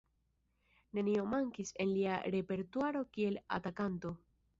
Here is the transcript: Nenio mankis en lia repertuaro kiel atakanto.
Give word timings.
Nenio 0.97 1.25
mankis 1.33 1.71
en 1.85 1.91
lia 1.97 2.15
repertuaro 2.37 3.05
kiel 3.19 3.37
atakanto. 3.59 4.13